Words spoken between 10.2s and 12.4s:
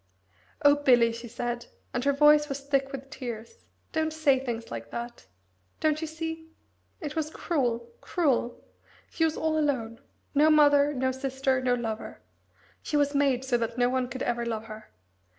no mother, no sister, no lover.